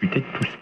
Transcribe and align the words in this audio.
discuter 0.00 0.24
tout 0.34 0.44
ça. 0.44 0.58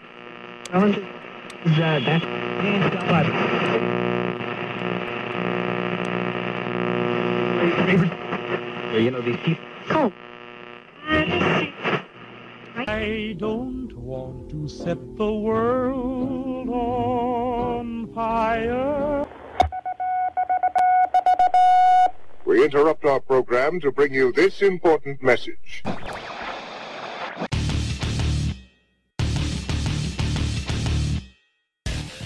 You 8.93 9.11
know, 9.11 9.21
these 9.21 9.37
people. 9.37 9.63
Oh. 9.91 10.11
I 12.87 13.35
don't 13.37 13.93
want 13.95 14.49
to 14.49 14.67
set 14.67 14.97
the 15.17 15.31
world 15.31 16.69
on 16.69 18.07
fire. 18.13 19.27
We 22.45 22.63
interrupt 22.63 23.05
our 23.05 23.19
program 23.19 23.79
to 23.81 23.91
bring 23.91 24.13
you 24.13 24.31
this 24.31 24.61
important 24.61 25.21
message. 25.21 25.83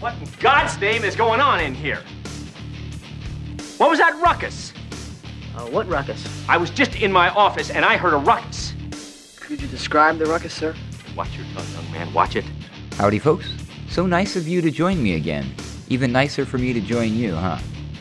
What 0.00 0.14
in 0.14 0.28
God's 0.40 0.80
name 0.80 1.04
is 1.04 1.14
going 1.14 1.42
on 1.42 1.60
in 1.60 1.74
here? 1.74 2.02
What 3.76 3.90
was 3.90 3.98
that 3.98 4.18
ruckus? 4.18 4.72
Uh, 5.54 5.66
what 5.66 5.86
ruckus? 5.88 6.26
I 6.48 6.56
was 6.56 6.70
just 6.70 6.96
in 6.96 7.12
my 7.12 7.28
office 7.28 7.68
and 7.68 7.84
I 7.84 7.98
heard 7.98 8.14
a 8.14 8.16
ruckus. 8.16 8.72
Could 9.38 9.60
you 9.60 9.68
describe 9.68 10.16
the 10.16 10.24
ruckus, 10.24 10.54
sir? 10.54 10.74
Watch 11.14 11.36
your 11.36 11.44
tongue, 11.52 11.66
young 11.74 11.92
man. 11.92 12.14
Watch 12.14 12.34
it. 12.34 12.46
Howdy, 12.94 13.18
folks. 13.18 13.52
So 13.90 14.06
nice 14.06 14.36
of 14.36 14.48
you 14.48 14.62
to 14.62 14.70
join 14.70 15.02
me 15.02 15.16
again. 15.16 15.54
Even 15.90 16.12
nicer 16.12 16.46
for 16.46 16.56
me 16.56 16.72
to 16.72 16.80
join 16.80 17.14
you, 17.14 17.34
huh? 17.34 17.58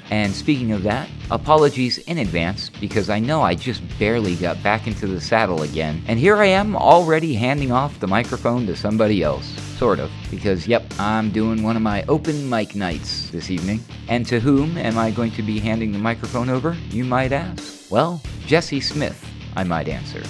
And 0.10 0.34
speaking 0.34 0.72
of 0.72 0.84
that, 0.84 1.10
apologies 1.32 1.98
in 1.98 2.20
advance 2.20 2.70
because 2.70 3.10
I 3.10 3.20
know 3.20 3.42
I 3.42 3.56
just 3.56 3.82
barely 4.00 4.38
got 4.38 4.64
back 4.64 4.88
into 4.88 5.06
the 5.06 5.20
saddle 5.20 5.64
again, 5.64 6.02
and 6.08 6.18
here 6.18 6.38
I 6.38 6.46
am 6.46 6.78
already 6.78 7.34
handing 7.34 7.74
off 7.74 8.00
the 8.00 8.08
microphone 8.08 8.66
to 8.68 8.76
somebody 8.76 9.22
else. 9.22 9.69
Sort 9.80 10.00
of, 10.00 10.12
because 10.30 10.68
yep, 10.68 10.84
I'm 11.00 11.32
doing 11.32 11.64
one 11.64 11.78
of 11.78 11.82
my 11.82 12.04
open 12.10 12.50
mic 12.50 12.76
nights 12.76 13.30
this 13.30 13.50
evening. 13.50 13.80
And 14.10 14.26
to 14.26 14.38
whom 14.38 14.78
am 14.78 14.98
I 14.98 15.10
going 15.10 15.32
to 15.32 15.42
be 15.42 15.58
handing 15.58 15.94
the 15.94 15.98
microphone 15.98 16.50
over, 16.50 16.76
you 16.90 17.06
might 17.06 17.32
ask? 17.32 17.90
Well, 17.90 18.22
Jesse 18.46 18.82
Smith, 18.82 19.26
I 19.56 19.64
might 19.64 19.88
answer. 19.88 20.22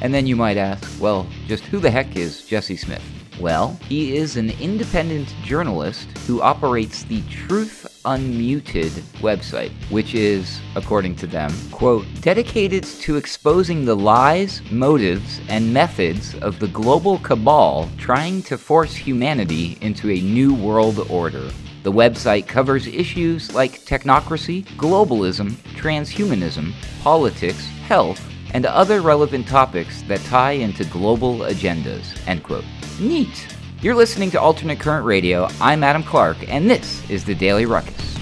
And 0.00 0.14
then 0.14 0.26
you 0.26 0.36
might 0.36 0.56
ask, 0.56 0.90
well, 1.02 1.26
just 1.46 1.64
who 1.64 1.80
the 1.80 1.90
heck 1.90 2.16
is 2.16 2.46
Jesse 2.46 2.78
Smith? 2.78 3.04
Well, 3.38 3.78
he 3.86 4.16
is 4.16 4.38
an 4.38 4.48
independent 4.58 5.34
journalist 5.42 6.08
who 6.26 6.40
operates 6.40 7.02
the 7.02 7.20
Truth 7.28 7.93
Unmuted 8.04 8.90
website, 9.20 9.72
which 9.90 10.14
is, 10.14 10.60
according 10.76 11.16
to 11.16 11.26
them, 11.26 11.50
quote, 11.70 12.04
dedicated 12.20 12.84
to 12.84 13.16
exposing 13.16 13.84
the 13.84 13.96
lies, 13.96 14.60
motives, 14.70 15.40
and 15.48 15.72
methods 15.72 16.34
of 16.36 16.58
the 16.58 16.68
global 16.68 17.18
cabal 17.20 17.88
trying 17.96 18.42
to 18.42 18.58
force 18.58 18.94
humanity 18.94 19.78
into 19.80 20.10
a 20.10 20.20
new 20.20 20.54
world 20.54 21.06
order. 21.08 21.50
The 21.82 21.92
website 21.92 22.46
covers 22.46 22.86
issues 22.86 23.54
like 23.54 23.80
technocracy, 23.86 24.64
globalism, 24.76 25.52
transhumanism, 25.76 26.72
politics, 27.02 27.66
health, 27.86 28.22
and 28.52 28.66
other 28.66 29.00
relevant 29.00 29.48
topics 29.48 30.02
that 30.02 30.20
tie 30.24 30.52
into 30.52 30.84
global 30.84 31.38
agendas. 31.40 32.16
End 32.26 32.42
quote. 32.42 32.64
Neat. 33.00 33.53
You're 33.84 33.94
listening 33.94 34.30
to 34.30 34.40
Alternate 34.40 34.80
Current 34.80 35.04
Radio. 35.04 35.46
I'm 35.60 35.84
Adam 35.84 36.02
Clark, 36.02 36.48
and 36.48 36.70
this 36.70 37.06
is 37.10 37.22
the 37.22 37.34
Daily 37.34 37.66
Ruckus. 37.66 38.13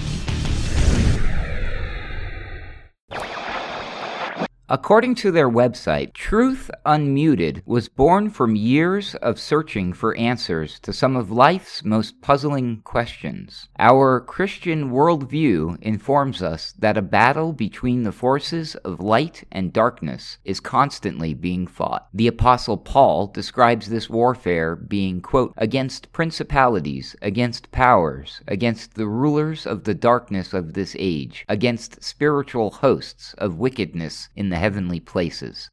According 4.69 5.15
to 5.15 5.31
their 5.31 5.49
website, 5.49 6.13
Truth 6.13 6.71
Unmuted 6.85 7.61
was 7.65 7.89
born 7.89 8.29
from 8.29 8.55
years 8.55 9.13
of 9.15 9.37
searching 9.37 9.91
for 9.91 10.15
answers 10.15 10.79
to 10.79 10.93
some 10.93 11.17
of 11.17 11.29
life's 11.29 11.83
most 11.83 12.21
puzzling 12.21 12.81
questions. 12.85 13.67
Our 13.77 14.21
Christian 14.21 14.89
worldview 14.89 15.81
informs 15.81 16.41
us 16.41 16.73
that 16.79 16.97
a 16.97 17.01
battle 17.01 17.51
between 17.51 18.03
the 18.03 18.13
forces 18.13 18.75
of 18.75 19.01
light 19.01 19.43
and 19.51 19.73
darkness 19.73 20.37
is 20.45 20.61
constantly 20.61 21.33
being 21.33 21.67
fought. 21.67 22.07
The 22.13 22.27
Apostle 22.27 22.77
Paul 22.77 23.27
describes 23.27 23.89
this 23.89 24.09
warfare 24.09 24.77
being, 24.77 25.19
quote, 25.19 25.53
against 25.57 26.13
principalities, 26.13 27.17
against 27.21 27.71
powers, 27.71 28.39
against 28.47 28.93
the 28.93 29.07
rulers 29.07 29.65
of 29.65 29.83
the 29.83 29.93
darkness 29.93 30.53
of 30.53 30.73
this 30.73 30.95
age, 30.97 31.43
against 31.49 32.01
spiritual 32.01 32.71
hosts 32.71 33.33
of 33.37 33.59
wickedness 33.59 34.29
in 34.37 34.49
the 34.53 34.62
heavenly 34.63 35.01
places. 35.01 35.69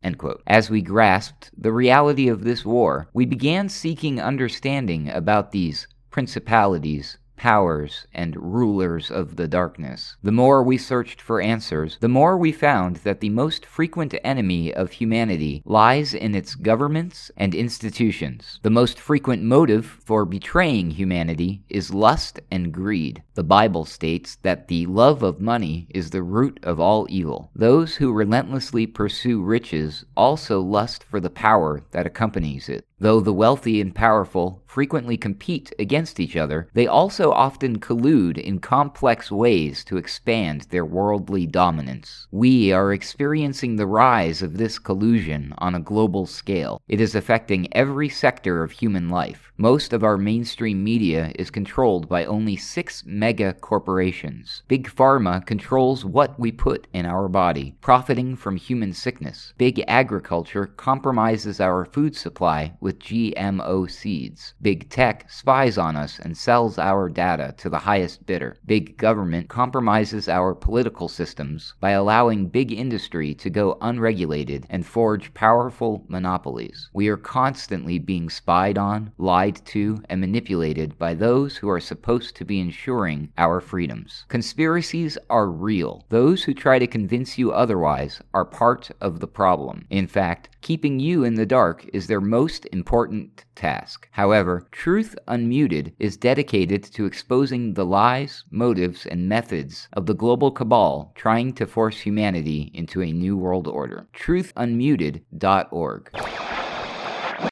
As 0.49 0.69
we 0.69 0.83
grasped 0.83 1.49
the 1.57 1.73
reality 1.73 2.27
of 2.27 2.43
this 2.43 2.65
war, 2.65 3.09
we 3.15 3.25
began 3.25 3.69
seeking 3.69 4.21
understanding 4.21 5.09
about 5.11 5.53
these 5.53 5.87
principalities, 6.11 7.17
powers, 7.41 8.07
and 8.13 8.37
rulers 8.37 9.11
of 9.11 9.37
the 9.37 9.49
darkness. 9.49 10.15
The 10.23 10.31
more 10.31 10.63
we 10.63 10.77
searched 10.77 11.23
for 11.23 11.41
answers, 11.41 11.97
the 12.01 12.07
more 12.07 12.37
we 12.37 12.53
found 12.53 12.97
that 12.97 13.21
the 13.21 13.31
most 13.31 13.65
frequent 13.65 14.15
enemy 14.23 14.75
of 14.75 14.93
humanity 14.93 15.63
lies 15.65 16.13
in 16.13 16.35
its 16.35 16.55
governments 16.55 17.31
and 17.39 17.55
institutions. 17.55 18.61
The 18.63 18.69
most 18.69 19.01
frequent 19.01 19.43
motive 19.43 19.87
for 19.87 20.27
betraying 20.27 20.91
humanity 20.91 21.63
is 21.71 21.95
lust 21.95 22.41
and 22.51 22.73
greed. 22.73 23.23
The 23.37 23.43
Bible 23.43 23.87
states 23.87 24.37
that 24.43 24.69
the 24.69 24.85
love 24.85 25.23
of 25.23 25.41
money 25.41 25.87
is 25.89 26.11
the 26.11 26.23
root 26.23 26.61
of 26.63 26.79
all 26.79 27.07
evil. 27.09 27.51
Those 27.55 27.97
who 27.97 28.13
relentlessly 28.13 28.87
pursue 28.87 29.41
riches 29.41 30.05
also 30.15 30.61
lust 30.61 31.03
for 31.05 31.21
the 31.21 31.31
power 31.31 31.81
that 31.93 32.07
accompanies 32.07 32.69
it. 32.69 32.85
Though 33.03 33.21
the 33.21 33.33
wealthy 33.33 33.81
and 33.81 33.95
powerful 33.95 34.63
frequently 34.67 35.17
compete 35.17 35.73
against 35.79 36.21
each 36.21 36.37
other, 36.37 36.69
they 36.75 36.87
also 36.87 37.33
often 37.33 37.81
collude 37.81 38.37
in 38.37 38.59
complex 38.59 39.33
ways 39.33 39.83
to 39.85 39.97
expand 39.97 40.67
their 40.69 40.85
worldly 40.85 41.47
dominance. 41.47 42.29
We 42.31 42.73
are 42.73 42.93
experiencing 42.93 43.77
the 43.77 43.87
rise 43.87 44.43
of 44.43 44.59
this 44.59 44.79
collusion 44.79 45.55
on 45.59 45.75
a 45.75 45.81
global 45.81 46.27
scale. 46.27 46.83
It 46.89 47.01
is 47.01 47.15
affecting 47.15 47.75
every 47.75 48.11
sector 48.11 48.63
of 48.63 48.71
human 48.71 49.09
life. 49.09 49.51
Most 49.57 49.93
of 49.93 50.05
our 50.05 50.17
mainstream 50.17 50.85
media 50.85 51.33
is 51.35 51.51
controlled 51.51 52.09
by 52.09 52.25
only 52.25 52.57
six 52.57 53.05
mega 53.07 53.53
corporations. 53.55 54.63
Big 54.69 54.89
Pharma 54.89 55.45
controls 55.45 56.05
what 56.05 56.39
we 56.39 56.53
put 56.53 56.87
in 56.93 57.07
our 57.07 57.29
body, 57.29 57.75
profiting 57.81 58.37
from 58.37 58.57
human 58.57 58.93
sickness. 58.93 59.53
Big 59.59 59.83
Agriculture 59.89 60.67
compromises 60.67 61.61
our 61.61 61.85
food 61.85 62.17
supply 62.17 62.73
with 62.81 62.90
GMO 62.93 63.91
seeds. 63.91 64.55
Big 64.63 64.89
Tech 64.89 65.31
spies 65.31 65.79
on 65.79 65.97
us 65.97 66.19
and 66.19 66.37
sells 66.37 66.79
our 66.79 67.09
data 67.09 67.55
to 67.59 67.69
the 67.69 67.79
highest 67.79 68.27
bidder. 68.27 68.57
Big 68.67 68.97
Government 68.97 69.49
compromises 69.49 70.29
our 70.29 70.55
political 70.55 71.09
systems 71.09 71.75
by 71.81 71.91
allowing 71.91 72.49
big 72.49 72.73
industry 72.73 73.35
to 73.35 73.51
go 73.51 73.79
unregulated 73.81 74.67
and 74.71 74.87
forge 74.87 75.33
powerful 75.35 76.05
monopolies. 76.09 76.89
We 76.93 77.09
are 77.09 77.17
constantly 77.17 77.99
being 77.99 78.31
spied 78.31 78.79
on, 78.79 79.13
lied 79.19 79.65
to, 79.67 80.03
and 80.09 80.21
manipulated 80.21 80.99
by 80.99 81.15
those 81.15 81.57
who 81.57 81.69
are 81.69 81.81
supposed 81.81 82.37
to 82.37 82.45
be 82.45 82.61
ensuring 82.61 83.33
our 83.39 83.61
freedoms. 83.61 84.25
Conspiracies 84.29 85.17
are 85.29 85.49
real. 85.49 86.05
Those 86.09 86.45
who 86.45 86.55
try 86.55 86.79
to 86.79 86.87
convince 86.87 87.39
you 87.39 87.53
otherwise 87.53 88.21
are 88.35 88.45
part 88.45 88.91
of 89.01 89.21
the 89.21 89.29
problem. 89.29 89.87
In 89.91 90.07
fact, 90.07 90.49
keeping 90.61 91.01
you 91.01 91.25
in 91.25 91.35
the 91.35 91.47
dark 91.47 91.89
is 91.93 92.07
their 92.07 92.21
most 92.21 92.67
important 92.81 93.45
task. 93.55 94.09
However, 94.13 94.67
Truth 94.73 95.15
Unmuted 95.29 95.93
is 95.99 96.17
dedicated 96.17 96.83
to 96.95 97.05
exposing 97.05 97.75
the 97.75 97.85
lies, 97.85 98.45
motives, 98.51 99.05
and 99.05 99.29
methods 99.29 99.89
of 99.93 100.07
the 100.07 100.15
global 100.15 100.51
cabal 100.51 101.13
trying 101.15 101.53
to 101.55 101.67
force 101.67 101.99
humanity 102.01 102.71
into 102.73 103.03
a 103.03 103.13
new 103.13 103.37
world 103.37 103.69
order. 103.69 104.09
TruthUnmuted.org. 104.15 106.11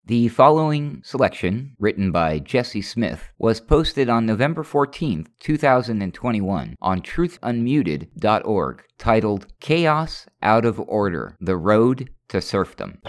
The 0.07 0.29
following 0.29 1.03
selection, 1.05 1.77
written 1.79 2.11
by 2.11 2.39
Jesse 2.39 2.81
Smith, 2.81 3.29
was 3.39 3.61
posted 3.61 4.09
on 4.09 4.25
November 4.25 4.63
14th, 4.63 5.27
2021, 5.41 6.75
on 6.81 7.03
truthunmuted.org, 7.03 8.83
titled 8.97 9.47
Chaos 9.61 10.27
Out 10.43 10.65
of 10.65 10.81
Order 10.81 11.37
The 11.39 11.59
Road 11.59 12.09
to 12.29 12.41
Serfdom. 12.41 13.03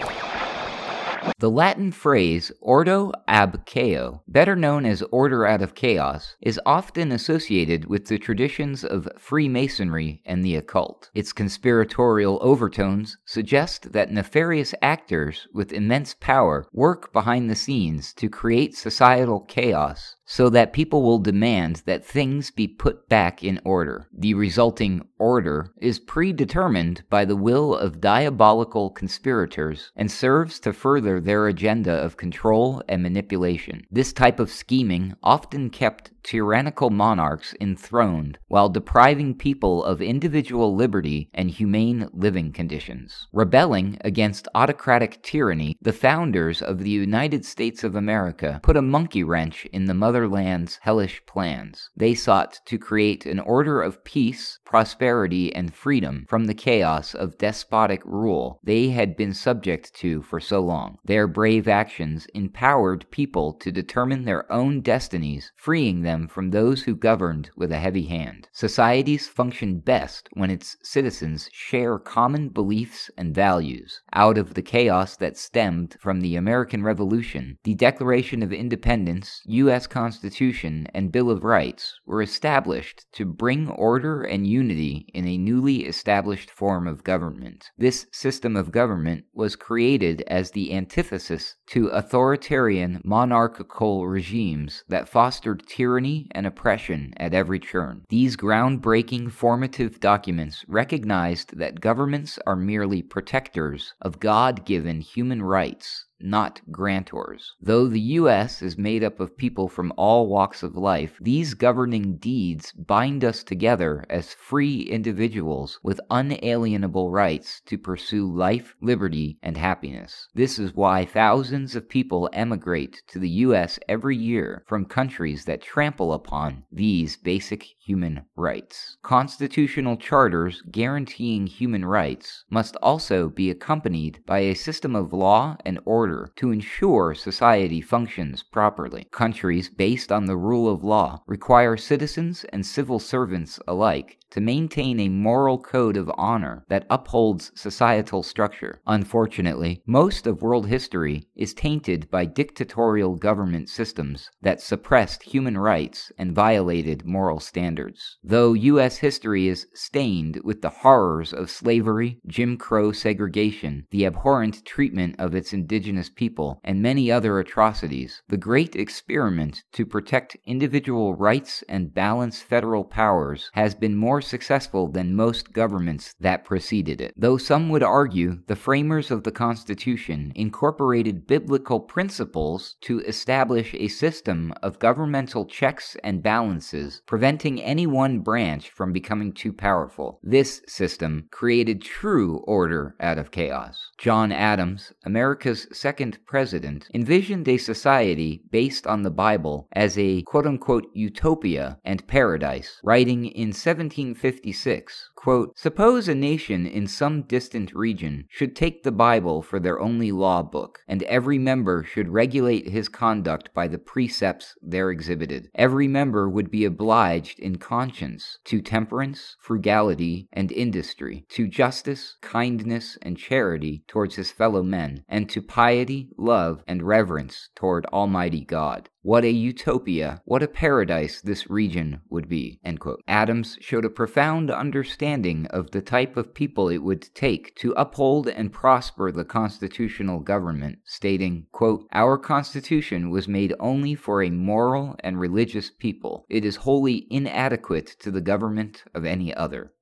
The 1.38 1.50
Latin 1.50 1.92
phrase 1.92 2.52
ordo 2.60 3.12
ab 3.26 3.66
chao, 3.66 4.22
better 4.28 4.56
known 4.56 4.84
as 4.84 5.02
order 5.10 5.46
out 5.46 5.62
of 5.62 5.74
chaos, 5.74 6.36
is 6.40 6.60
often 6.64 7.12
associated 7.12 7.86
with 7.86 8.06
the 8.06 8.18
traditions 8.18 8.84
of 8.84 9.08
Freemasonry 9.18 10.22
and 10.24 10.44
the 10.44 10.56
occult. 10.56 11.10
Its 11.14 11.32
conspiratorial 11.32 12.38
overtones 12.42 13.18
suggest 13.24 13.92
that 13.92 14.10
nefarious 14.10 14.74
actors 14.82 15.48
with 15.52 15.72
immense 15.72 16.14
power 16.20 16.66
work 16.72 17.12
behind 17.12 17.48
the 17.48 17.54
scenes 17.54 18.12
to 18.14 18.28
create 18.28 18.76
societal 18.76 19.40
chaos 19.40 20.16
so 20.30 20.48
that 20.48 20.72
people 20.72 21.02
will 21.02 21.18
demand 21.18 21.82
that 21.86 22.04
things 22.04 22.52
be 22.52 22.68
put 22.68 23.08
back 23.08 23.42
in 23.42 23.60
order. 23.64 24.06
The 24.16 24.34
resulting 24.34 25.02
order 25.18 25.72
is 25.78 25.98
predetermined 25.98 27.02
by 27.10 27.24
the 27.24 27.34
will 27.34 27.74
of 27.74 28.00
diabolical 28.00 28.90
conspirators 28.90 29.90
and 29.96 30.08
serves 30.08 30.60
to 30.60 30.72
further 30.72 31.20
their 31.20 31.48
agenda 31.48 31.92
of 31.92 32.16
control 32.16 32.80
and 32.88 33.02
manipulation. 33.02 33.84
This 33.90 34.12
type 34.12 34.38
of 34.38 34.52
scheming 34.52 35.14
often 35.20 35.68
kept 35.68 36.12
tyrannical 36.22 36.90
monarchs 36.90 37.54
enthroned 37.60 38.38
while 38.48 38.68
depriving 38.68 39.34
people 39.34 39.84
of 39.84 40.02
individual 40.02 40.74
liberty 40.74 41.30
and 41.32 41.50
humane 41.50 42.08
living 42.12 42.52
conditions. 42.52 43.28
Rebelling 43.32 43.98
against 44.02 44.48
autocratic 44.54 45.22
tyranny, 45.22 45.76
the 45.80 45.92
founders 45.92 46.60
of 46.62 46.78
the 46.78 46.90
United 46.90 47.44
States 47.44 47.84
of 47.84 47.94
America 47.94 48.60
put 48.62 48.76
a 48.76 48.82
monkey 48.82 49.24
wrench 49.24 49.66
in 49.72 49.86
the 49.86 49.94
motherland's 49.94 50.78
hellish 50.82 51.22
plans. 51.26 51.90
They 51.96 52.14
sought 52.14 52.60
to 52.66 52.78
create 52.78 53.26
an 53.26 53.40
order 53.40 53.80
of 53.80 54.04
peace, 54.04 54.58
prosperity, 54.64 55.54
and 55.54 55.74
freedom 55.74 56.26
from 56.28 56.44
the 56.44 56.54
chaos 56.54 57.14
of 57.14 57.38
despotic 57.38 58.04
rule 58.04 58.60
they 58.62 58.90
had 58.90 59.16
been 59.16 59.32
subject 59.32 59.94
to 59.94 60.22
for 60.22 60.40
so 60.40 60.60
long. 60.60 60.98
Their 61.04 61.26
brave 61.26 61.68
actions 61.68 62.26
empowered 62.34 63.10
people 63.10 63.54
to 63.54 63.72
determine 63.72 64.24
their 64.24 64.50
own 64.52 64.80
destinies, 64.80 65.52
freeing 65.56 66.02
them 66.02 66.09
them 66.10 66.26
from 66.26 66.50
those 66.50 66.82
who 66.82 66.96
governed 66.96 67.50
with 67.56 67.70
a 67.70 67.78
heavy 67.78 68.06
hand. 68.06 68.48
Societies 68.52 69.28
function 69.28 69.78
best 69.78 70.28
when 70.32 70.50
its 70.50 70.76
citizens 70.82 71.48
share 71.52 71.98
common 71.98 72.48
beliefs 72.48 73.10
and 73.16 73.34
values. 73.34 74.02
Out 74.12 74.36
of 74.36 74.54
the 74.54 74.62
chaos 74.62 75.16
that 75.16 75.36
stemmed 75.36 75.96
from 76.00 76.20
the 76.20 76.34
American 76.34 76.82
Revolution, 76.82 77.58
the 77.62 77.76
Declaration 77.76 78.42
of 78.42 78.52
Independence, 78.52 79.40
U.S. 79.46 79.86
Constitution, 79.86 80.88
and 80.92 81.12
Bill 81.12 81.30
of 81.30 81.44
Rights 81.44 81.94
were 82.06 82.22
established 82.22 83.04
to 83.12 83.24
bring 83.24 83.68
order 83.68 84.22
and 84.22 84.46
unity 84.46 85.06
in 85.14 85.28
a 85.28 85.38
newly 85.38 85.84
established 85.86 86.50
form 86.50 86.88
of 86.88 87.04
government. 87.04 87.70
This 87.78 88.06
system 88.12 88.56
of 88.56 88.72
government 88.72 89.24
was 89.32 89.54
created 89.54 90.24
as 90.26 90.50
the 90.50 90.74
antithesis 90.74 91.54
to 91.68 91.86
authoritarian 91.88 93.00
monarchical 93.04 94.08
regimes 94.08 94.82
that 94.88 95.08
fostered 95.08 95.62
tyranny 95.68 95.99
tyranny 96.00 96.26
and 96.30 96.46
oppression 96.46 97.12
at 97.18 97.34
every 97.34 97.58
turn. 97.58 98.02
These 98.08 98.36
groundbreaking 98.36 99.32
formative 99.32 100.00
documents 100.00 100.64
recognized 100.66 101.58
that 101.58 101.80
governments 101.80 102.38
are 102.46 102.56
merely 102.56 103.02
protectors 103.02 103.92
of 104.00 104.18
God 104.18 104.64
given 104.64 105.00
human 105.00 105.42
rights 105.42 106.06
not 106.20 106.60
grantors. 106.70 107.50
Though 107.60 107.86
the 107.86 108.00
U.S. 108.00 108.62
is 108.62 108.76
made 108.76 109.02
up 109.02 109.20
of 109.20 109.36
people 109.36 109.68
from 109.68 109.92
all 109.96 110.26
walks 110.28 110.62
of 110.62 110.76
life, 110.76 111.16
these 111.20 111.54
governing 111.54 112.16
deeds 112.16 112.72
bind 112.72 113.24
us 113.24 113.42
together 113.42 114.04
as 114.10 114.34
free 114.34 114.82
individuals 114.82 115.78
with 115.82 116.00
unalienable 116.10 117.10
rights 117.10 117.62
to 117.66 117.78
pursue 117.78 118.30
life, 118.30 118.74
liberty, 118.80 119.38
and 119.42 119.56
happiness. 119.56 120.28
This 120.34 120.58
is 120.58 120.74
why 120.74 121.04
thousands 121.04 121.74
of 121.74 121.88
people 121.88 122.28
emigrate 122.32 123.02
to 123.08 123.18
the 123.18 123.28
U.S. 123.46 123.78
every 123.88 124.16
year 124.16 124.64
from 124.66 124.84
countries 124.84 125.44
that 125.44 125.62
trample 125.62 126.12
upon 126.12 126.64
these 126.70 127.16
basic 127.16 127.64
human 127.78 128.22
rights. 128.36 128.96
Constitutional 129.02 129.96
charters 129.96 130.62
guaranteeing 130.70 131.46
human 131.46 131.84
rights 131.84 132.44
must 132.50 132.76
also 132.76 133.28
be 133.28 133.50
accompanied 133.50 134.20
by 134.26 134.40
a 134.40 134.54
system 134.54 134.94
of 134.94 135.12
law 135.12 135.56
and 135.64 135.78
order 135.84 136.09
order 136.10 136.32
to 136.34 136.50
ensure 136.50 137.14
society 137.14 137.80
functions 137.80 138.42
properly. 138.42 139.06
Countries 139.12 139.68
based 139.68 140.10
on 140.10 140.24
the 140.24 140.36
rule 140.36 140.68
of 140.68 140.82
law 140.82 141.22
require 141.26 141.76
citizens 141.76 142.44
and 142.52 142.66
civil 142.66 142.98
servants 142.98 143.60
alike 143.68 144.18
to 144.30 144.40
maintain 144.40 145.00
a 145.00 145.08
moral 145.08 145.58
code 145.58 145.96
of 145.96 146.10
honor 146.16 146.64
that 146.68 146.86
upholds 146.88 147.52
societal 147.54 148.22
structure. 148.22 148.80
Unfortunately, 148.86 149.82
most 149.86 150.26
of 150.26 150.42
world 150.42 150.68
history 150.68 151.26
is 151.34 151.54
tainted 151.54 152.10
by 152.10 152.24
dictatorial 152.24 153.16
government 153.16 153.68
systems 153.68 154.30
that 154.42 154.60
suppressed 154.60 155.22
human 155.22 155.58
rights 155.58 156.12
and 156.18 156.34
violated 156.34 157.04
moral 157.04 157.40
standards. 157.40 158.18
Though 158.22 158.52
U.S. 158.52 158.98
history 158.98 159.48
is 159.48 159.66
stained 159.74 160.40
with 160.44 160.62
the 160.62 160.70
horrors 160.70 161.32
of 161.32 161.50
slavery, 161.50 162.20
Jim 162.26 162.56
Crow 162.56 162.92
segregation, 162.92 163.86
the 163.90 164.06
abhorrent 164.06 164.64
treatment 164.64 165.16
of 165.18 165.34
its 165.34 165.52
indigenous 165.52 166.08
people, 166.08 166.60
and 166.64 166.80
many 166.80 167.10
other 167.10 167.38
atrocities, 167.38 168.22
the 168.28 168.36
great 168.36 168.76
experiment 168.76 169.62
to 169.72 169.84
protect 169.84 170.36
individual 170.44 171.14
rights 171.14 171.64
and 171.68 171.94
balance 171.94 172.40
federal 172.40 172.84
powers 172.84 173.50
has 173.54 173.74
been 173.74 173.96
more 173.96 174.19
more 174.20 174.28
successful 174.28 174.86
than 174.86 175.16
most 175.16 175.50
governments 175.50 176.14
that 176.20 176.44
preceded 176.44 177.00
it. 177.00 177.14
Though 177.16 177.38
some 177.38 177.70
would 177.70 177.82
argue 177.82 178.40
the 178.48 178.54
framers 178.54 179.10
of 179.10 179.22
the 179.22 179.32
Constitution 179.32 180.30
incorporated 180.34 181.26
biblical 181.26 181.80
principles 181.80 182.76
to 182.82 183.00
establish 183.00 183.72
a 183.72 183.88
system 183.88 184.52
of 184.62 184.78
governmental 184.78 185.46
checks 185.46 185.96
and 186.04 186.22
balances, 186.22 187.00
preventing 187.06 187.62
any 187.62 187.86
one 187.86 188.18
branch 188.18 188.68
from 188.68 188.92
becoming 188.92 189.32
too 189.32 189.54
powerful. 189.54 190.20
This 190.22 190.60
system 190.68 191.26
created 191.30 191.80
true 191.80 192.44
order 192.46 192.96
out 193.00 193.16
of 193.16 193.30
chaos. 193.30 193.88
John 193.96 194.32
Adams, 194.32 194.92
America's 195.06 195.66
second 195.72 196.18
president, 196.26 196.88
envisioned 196.92 197.48
a 197.48 197.56
society 197.56 198.42
based 198.50 198.86
on 198.86 199.02
the 199.02 199.10
Bible 199.10 199.66
as 199.72 199.96
a 199.96 200.20
quote 200.22 200.46
unquote 200.46 200.88
utopia 200.92 201.78
and 201.86 202.06
paradise, 202.06 202.80
writing 202.84 203.24
in 203.24 203.54
17 203.54 204.09
1956, 204.14 205.09
quote, 205.20 205.52
Suppose 205.58 206.08
a 206.08 206.14
nation 206.14 206.64
in 206.64 206.86
some 206.86 207.20
distant 207.20 207.74
region 207.74 208.24
should 208.30 208.56
take 208.56 208.82
the 208.82 208.90
Bible 208.90 209.42
for 209.42 209.60
their 209.60 209.78
only 209.78 210.10
law 210.10 210.42
book, 210.42 210.78
and 210.88 211.02
every 211.02 211.36
member 211.36 211.84
should 211.84 212.08
regulate 212.08 212.70
his 212.70 212.88
conduct 212.88 213.52
by 213.52 213.68
the 213.68 213.76
precepts 213.76 214.54
there 214.62 214.90
exhibited. 214.90 215.50
Every 215.54 215.86
member 215.86 216.26
would 216.26 216.50
be 216.50 216.64
obliged 216.64 217.38
in 217.38 217.56
conscience 217.56 218.38
to 218.46 218.62
temperance, 218.62 219.36
frugality, 219.38 220.26
and 220.32 220.50
industry, 220.50 221.26
to 221.30 221.46
justice, 221.46 222.16
kindness, 222.22 222.96
and 223.02 223.18
charity 223.18 223.84
towards 223.86 224.14
his 224.14 224.32
fellow 224.32 224.62
men, 224.62 225.04
and 225.06 225.28
to 225.28 225.42
piety, 225.42 226.08
love, 226.16 226.64
and 226.66 226.82
reverence 226.82 227.50
toward 227.54 227.84
Almighty 227.86 228.46
God. 228.46 228.88
What 229.02 229.24
a 229.24 229.30
utopia, 229.30 230.20
what 230.26 230.42
a 230.42 230.48
paradise 230.48 231.22
this 231.22 231.48
region 231.48 232.02
would 232.10 232.28
be. 232.28 232.60
Adams 233.08 233.56
showed 233.60 233.86
a 233.86 233.90
profound 233.90 234.50
understanding 234.50 235.09
of 235.50 235.72
the 235.72 235.80
type 235.80 236.16
of 236.16 236.34
people 236.34 236.68
it 236.68 236.78
would 236.78 237.12
take 237.14 237.54
to 237.56 237.72
uphold 237.72 238.28
and 238.28 238.52
prosper 238.52 239.10
the 239.10 239.24
constitutional 239.24 240.20
government, 240.20 240.78
stating, 240.84 241.46
quote, 241.50 241.86
Our 241.92 242.16
Constitution 242.16 243.10
was 243.10 243.26
made 243.26 243.52
only 243.58 243.96
for 243.96 244.22
a 244.22 244.30
moral 244.30 244.94
and 245.00 245.18
religious 245.18 245.70
people. 245.70 246.26
It 246.28 246.44
is 246.44 246.56
wholly 246.56 247.08
inadequate 247.10 247.96
to 248.00 248.12
the 248.12 248.20
government 248.20 248.84
of 248.94 249.04
any 249.04 249.34
other. 249.34 249.72